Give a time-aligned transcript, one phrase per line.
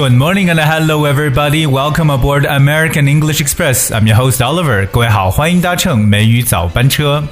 [0.00, 1.66] Good morning and hello everybody.
[1.66, 3.90] Welcome aboard American English Express.
[3.90, 4.86] I'm your host Oliver.
[4.88, 7.24] 各位好，欢迎搭乘美语早班车。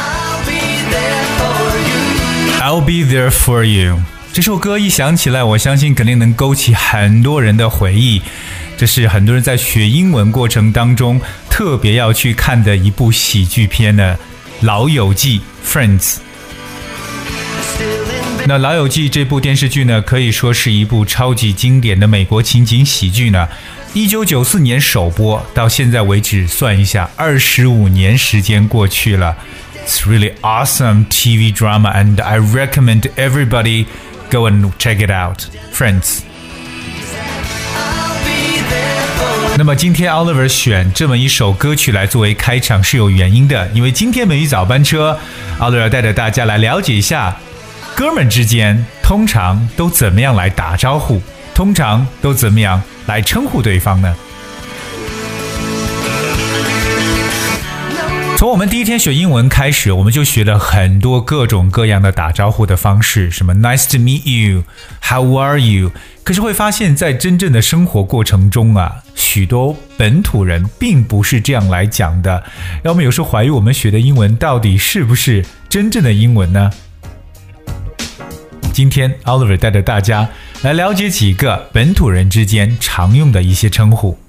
[0.00, 0.52] I'll be
[0.90, 2.62] there for you.
[2.62, 3.98] I'll be there for you。
[4.32, 8.22] 这首歌一响起来，我相信肯定能勾起很多人的回忆。
[8.76, 14.16] 这是很多人在学英文过程当中特别要去看的一部喜剧片呢，《
[14.66, 16.16] 老友记》（Friends）。
[18.47, 23.47] 那《老友记》这部电视剧呢，可以说是一部超级经典的美国情景喜剧呢。
[23.95, 29.35] 一九九四年首播，到现在为止，算一下，二十五年时间过去了。
[29.87, 33.85] It's really awesome TV drama, and I recommend everybody
[34.29, 35.39] go and check it out,
[35.73, 36.19] friends.
[39.57, 45.17] 那么今天 Oliver 选这么一首歌曲来作为开场是有原因的，因为今天没语早班车
[45.59, 47.35] ，Oliver 带着大家来了解一下
[47.95, 51.21] 哥们之间通常都怎么样来打招呼，
[51.53, 54.13] 通常都怎么样来称呼对方呢？
[58.35, 65.93] 从我们第一天学英文开始，我们就学了很多各种各样的打招呼的方式，什么 Nice to meet you，How are you？
[66.25, 72.43] 可是会发现，在真正的生活过程中啊，许多本土人并不是这样来讲的，
[72.83, 76.69] 让我们有时候怀疑我们学的英文到底是不是真正的英文呢？
[78.75, 80.27] 今天 Oliver 带着大家
[80.61, 84.19] 来了解几个本土人之间常用的一些称呼。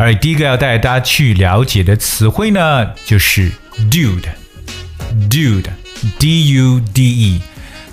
[0.00, 3.52] 而第一个要带大家去了解的词汇呢，就是
[3.88, 5.62] dude，dude，d
[6.54, 7.40] u d e，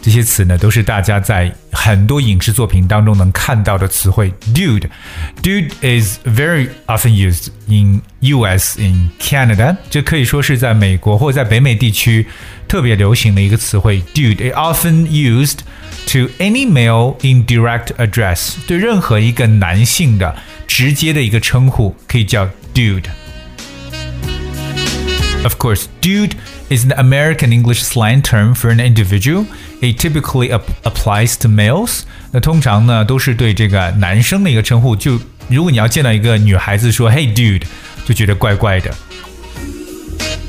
[0.02, 4.33] 这些词呢都是大家在很多影视作品当中能看到的词汇。
[4.55, 8.80] dude，dude is very often used in U.S.
[8.80, 12.27] in Canada，这可以说是在美国或者在北美地区
[12.68, 14.02] 特别流行的一个词汇。
[14.14, 15.61] dude，it often used
[16.07, 20.36] to any male in direct address，对任何一个男性的
[20.67, 26.33] 直接的一个称呼可以叫 dude。Of course, dude
[26.68, 29.46] is an American English slang term for an individual.
[29.80, 32.02] It typically ap- applies to males.
[32.33, 34.95] 那通常呢都是对这个男生的一个称呼。
[34.95, 35.18] 就
[35.48, 37.63] 如果你要见到一个女孩子说 “Hey dude”，
[38.05, 38.95] 就觉得怪怪的。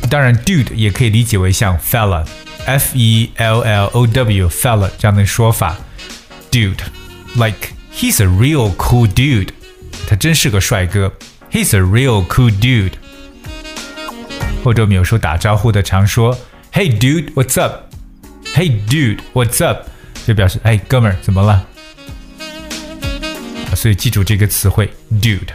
[0.09, 5.77] 当然，dude 也可以理解为像 fella，f e l l o w fella 这样的说法。
[6.51, 9.49] Dude，like he's a real cool dude，
[10.07, 11.13] 他真是个帅哥。
[11.49, 12.93] He's a real cool dude。
[14.66, 16.36] 或者我们有时候打招呼的常说
[16.72, 17.84] “Hey dude, what's up?
[18.52, 19.86] Hey dude, what's up?”
[20.26, 21.64] 就表示“哎，哥们儿，怎么了？”
[23.76, 25.50] 所以记住这个词汇 “dude”。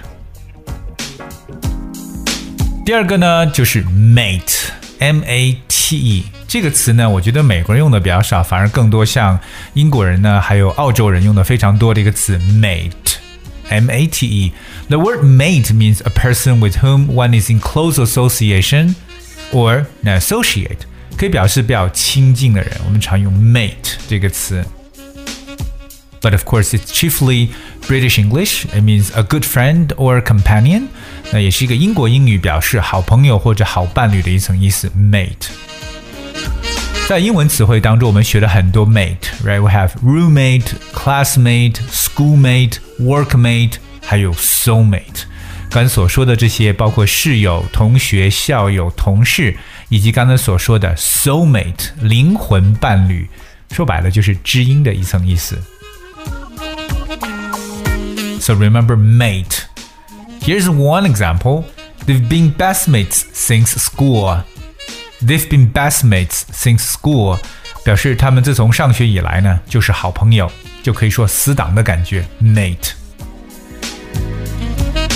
[2.85, 9.38] 第二个呢，就是 mate，m a t e 这个词呢，我觉得美国人用的比较少，反而更多像
[9.73, 12.94] 英国人呢，还有澳洲人用的非常多的一个词 mate。
[13.67, 14.53] M A T E.
[14.88, 18.94] The word mate means a person with whom one is in close association
[19.53, 20.78] or an associate，
[21.16, 22.72] 可以表示比较亲近的人。
[22.84, 24.64] 我们常用 mate 这个词。
[26.20, 27.50] But of course, it's chiefly
[27.87, 28.64] British English.
[28.75, 30.88] It means a good friend or companion.
[31.31, 34.91] 那也是一个英国英语，表示好朋友或者好伴侣的一层意思。
[34.97, 35.50] Mate。
[37.09, 43.75] 在英文词汇当中，我们学了很多 mate，right？We have roommate, classmate, schoolmate, workmate，
[44.10, 45.25] 还有 soulmate。
[45.69, 49.56] 刚才所说的这些，包括室友、同学、校友、同事，
[49.88, 53.28] 以及刚才所说的 soulmate 灵魂伴侣，
[53.72, 55.59] 说白了就是知音的一层意思。
[58.41, 59.64] So remember mate.
[60.41, 61.64] Here's one example.
[62.06, 64.44] They've been best mates since school.
[65.20, 67.40] They've been best mates since school，
[67.84, 70.49] 表示他们自从上学以来呢就是好朋友，
[70.84, 72.93] 就可以说死党的感觉，mate。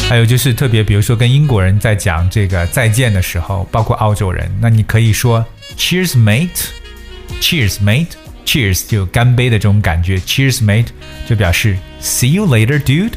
[0.08, 5.44] 还有就是特别，比如说跟英国人在讲这个再见的时候，包括澳洲人，那你可以说
[5.78, 10.88] Cheers mate，Cheers mate，Cheers 就干杯的这种感觉，Cheers mate
[11.28, 13.14] 就表示 See you later dude。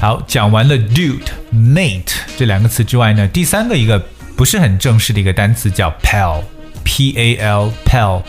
[0.00, 4.04] 好，讲完了 dude、mate 这两个词之外呢，第三个一个
[4.36, 8.22] 不是很正式的一个单词叫 pal，p a l pal。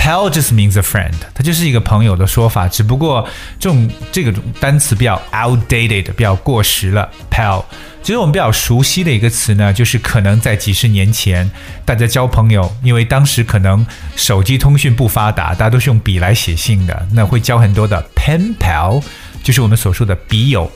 [0.00, 7.08] Pal just means a friend，它就是一个朋友的说法，只不过这种这个单词比较 outdated，比较过时了。
[7.30, 7.62] Pal，
[8.02, 11.48] 其实我们比较熟悉的一个词呢，就是可能在几十年前，
[11.84, 13.86] 大家交朋友，因为当时可能
[14.16, 19.04] 手机通讯不发达，大家都是用笔来写信的，那会交很多的 pen pal，
[19.44, 20.68] 就是我们所说的笔友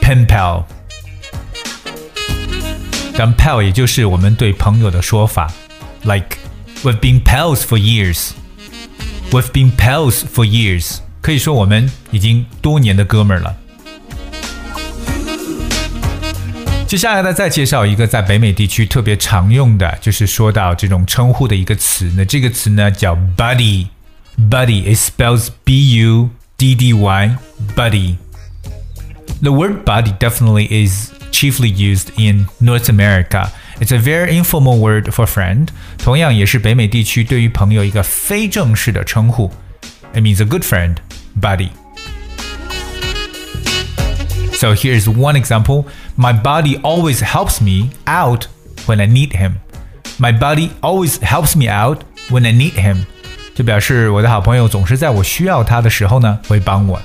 [0.00, 0.64] pen pal。
[3.14, 5.52] 但 pal 也就是我们对朋友的说法
[6.02, 6.38] ，like
[6.82, 8.30] we've been pals for years。
[9.31, 13.55] We've been pals for years，可以说我们已经多年的哥们儿了。
[16.87, 22.11] 接下来呢，再介绍一个在北美地区特别常用的，就是说到这种称呼的一个词。
[22.15, 27.37] 那这个词呢叫 buddy。Buddy it spells B-U D-D-Y.
[27.73, 28.17] Buddy.
[29.41, 33.49] The word buddy definitely is chiefly used in North America.
[33.79, 35.67] It's a very informal word for friend.
[35.97, 39.51] 同样也是北美地区对于朋友一个非正式的称呼。
[40.13, 40.95] It means a good friend,
[41.39, 41.69] buddy.
[44.53, 45.85] So here's one example.
[46.17, 48.47] My buddy always helps me out
[48.85, 49.55] when I need him.
[50.17, 53.05] My buddy always helps me out when I need him.
[53.53, 57.01] 就表示我的好朋友总是在我需要他的时候呢会帮我。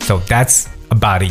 [0.00, 1.30] So that's a buddy.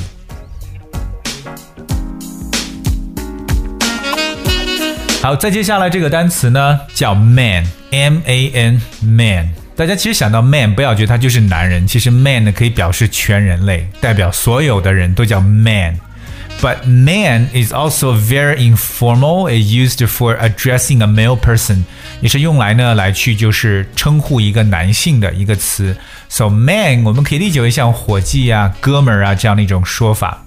[5.27, 9.49] 好，再接下来这个单词呢叫 man，m a n man。
[9.75, 19.49] 大家其实想到 man，不要觉得他就是男人，其实 man 呢可以表示全人类，代表所有的人都叫 man。But man is also very informal.
[19.49, 21.83] It's used for addressing a male person，
[22.21, 25.97] 也是用来呢来去就是称呼一个男性的一个词。
[26.29, 30.45] So man，我们可以理解为像伙计啊、哥们儿啊这样的一种说法。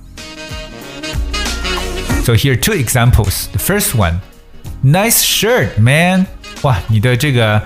[2.25, 3.47] So here are two examples.
[3.53, 4.21] The first one,
[4.84, 6.26] Nice shirt, man.
[6.62, 7.62] 哇，你的这个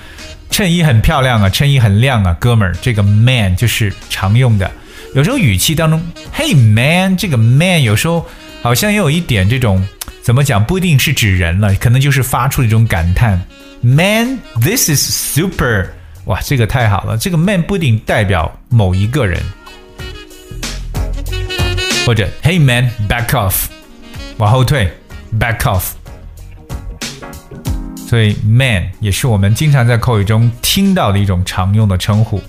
[0.50, 2.76] 衬衣很漂亮啊，衬衣很亮啊，哥们儿。
[2.82, 4.70] 这个 man 就是常用的。
[5.14, 6.02] 有时候语气当中
[6.36, 8.26] ，Hey man，这个 man 有时候
[8.62, 9.86] 好像也有一点这种
[10.22, 13.42] 怎么讲，不一定是指人了，可能就是发出一种感叹
[13.82, 15.88] ，Man，this is super，
[16.26, 17.18] 哇，这个太好了。
[17.18, 19.42] 这个 man 不一定代表某一个人，
[22.06, 23.66] 或者 Hey man，back off，
[24.38, 24.92] 往后退
[25.40, 25.95] ，back off。
[28.05, 32.41] 所以 man 也是我们经常在口语中听到的一种常用的称呼。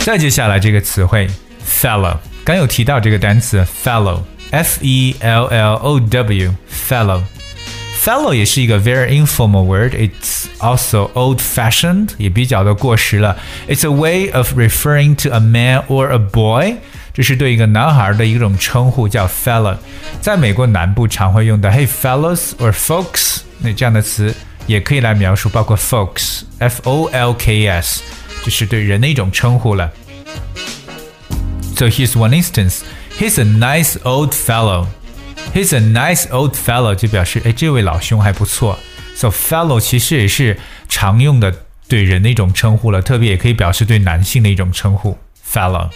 [0.00, 1.28] 再接下来这个词汇
[1.64, 9.94] fellow，刚有提到这个单词 fellow，f e l l o w，fellow。fellow 也是一个 very informal word.
[9.94, 13.36] It's also old-fashioned，也比较的过时了。
[13.68, 16.78] It's a way of referring to a man or a boy，
[17.16, 19.76] 这是对一个男孩的一种称呼，叫 fellow。
[20.20, 24.34] 在美国南部常会用的 Hey fellows or folks，那这样的词
[24.66, 28.02] 也可以来描述，包括 folks，f o l k s。
[28.44, 29.88] 就是对人的一种称呼了。
[31.76, 32.80] So here's one instance.
[33.16, 34.86] He's a nice old fellow.
[35.54, 38.80] He's a nice old fellow 就表示哎这位老兄还不错。
[39.14, 40.58] So fellow 其实也是
[40.88, 41.54] 常用的
[41.86, 45.16] 对人的一种称呼了，特别也可以表示对男性的一种称呼。
[45.48, 45.90] Fellow。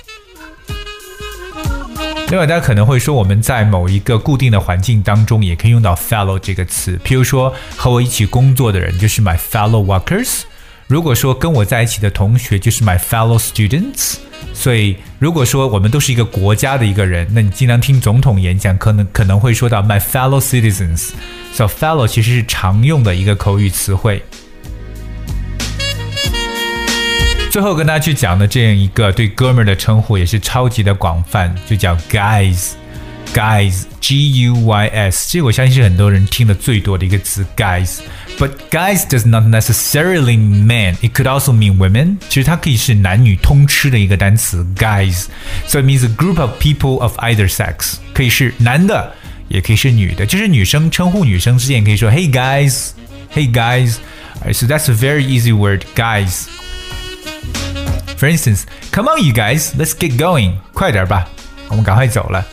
[2.31, 6.98] 另外，大家可能会说，我们在某一个固定的环境当中，也可以用到 fellow 这个词。
[7.04, 10.44] 譬如说，和我一起工作的人就是 my fellow workers。
[10.88, 14.16] 如果说跟我在一起的同学就是 my fellow students，
[14.54, 21.09] 所以如果说我们都是一个国家的一个人，那你经常听总统演讲，可能可能会说到 my fellow citizens。
[21.52, 24.23] So fellow 其实是常用的一个口语词汇。
[27.51, 32.69] 最后跟大家去讲的这样一个对哥们儿的称呼也是超级的广泛，就叫 guys。
[33.33, 37.99] Guys, G U Y S，这个我相信是很多人听的最多的一个词，guys。
[38.37, 42.17] But guys does not necessarily mean it could also mean women。
[42.29, 45.25] 其实它可以是男女通吃的一个单词，guys。
[45.67, 49.13] So it means a group of people of either sex，可以是男的，
[49.49, 50.25] 也可以是女的。
[50.25, 53.97] 就是女生称呼女生之间可以说 Hey guys，Hey guys。
[54.53, 56.45] So that's a very easy word, guys.
[58.20, 58.62] For instance,
[58.93, 60.53] come on you guys, let's get going.
[60.72, 61.29] 快点吧，
[61.69, 62.44] 我们赶快走了。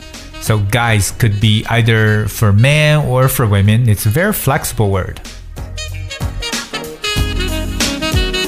[0.44, 3.88] so guys could be either for men or for women.
[3.88, 5.16] It's a very flexible word.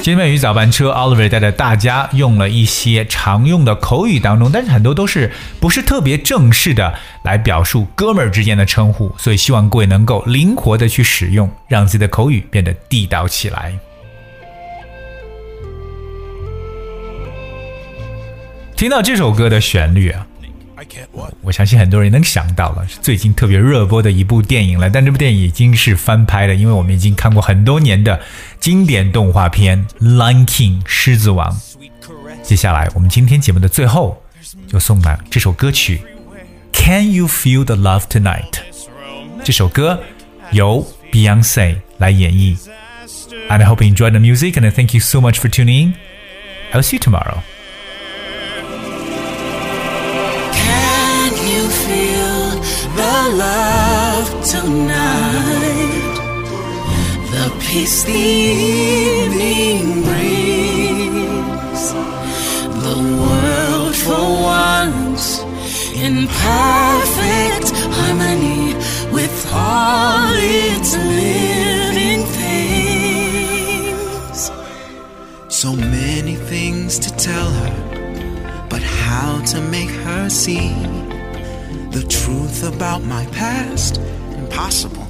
[0.03, 13.73] 今天美语早班车，Oliver 带着大家用了一些常用的口语当中，但是很多都是不是特别正式的来表述哥们儿之间的称呼，所以希望各位能够灵活的去使用，让自己的口语变得地道起来。
[18.81, 20.25] 听到这首歌的旋律啊。
[21.41, 24.89] 我相信很多人能想到了，是最近特别热播的一部电影了。
[24.89, 28.19] 但这部电影已经是翻拍了，因为我们已经看过很多年的
[28.59, 29.85] 经典动画片《
[30.17, 31.59] Lion King》狮子王。
[32.43, 34.21] 接下来，我们今天节目的最后
[34.67, 35.99] 就送来这首歌曲《
[36.77, 38.51] Can You Feel the Love Tonight》。
[39.43, 39.99] 这首歌
[40.51, 42.57] 由 Beyonce 来演绎。
[43.49, 45.93] And I hope you enjoyed the music, and I thank you so much for tuning in.
[46.71, 47.39] I'll see you tomorrow.
[53.36, 56.16] Love tonight.
[57.30, 61.82] The peace the evening brings.
[62.86, 65.26] The world for once
[66.04, 68.74] in perfect harmony
[69.12, 74.38] with all its living things.
[75.48, 77.74] So many things to tell her,
[78.68, 81.01] but how to make her see
[81.92, 83.98] the truth about my past?
[84.38, 85.06] Impossible.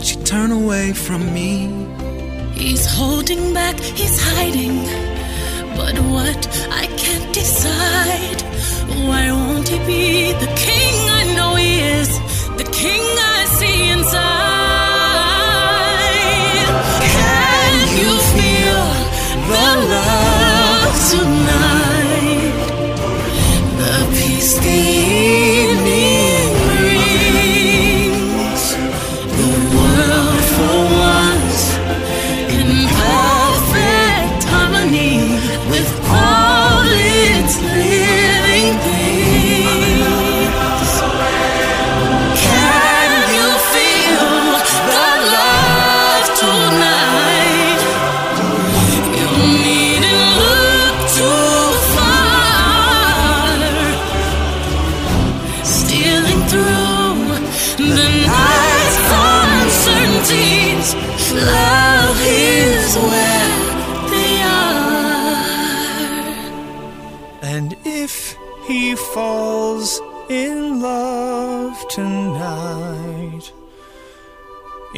[0.00, 1.68] She turned away from me.
[2.54, 4.84] He's holding back, he's hiding.
[5.76, 6.40] But what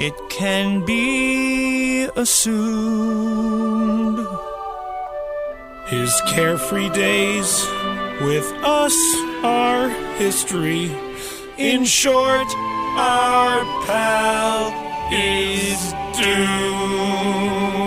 [0.07, 3.67] it can be assumed
[5.89, 7.67] his carefree days
[8.21, 8.97] with us
[9.43, 10.97] are history.
[11.59, 12.47] In short,
[12.97, 14.71] our pal
[15.13, 17.86] is doomed.